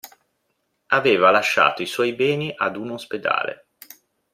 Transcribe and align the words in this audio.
Aveva 0.87 1.29
lasciato 1.29 1.83
i 1.83 1.85
suoi 1.85 2.15
beni 2.15 2.51
ad 2.57 2.75
un 2.75 2.89
ospedale. 2.89 3.67